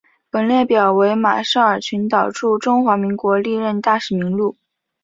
[0.31, 4.57] 本列表为马绍尔群岛驻中华民国历任大使名录。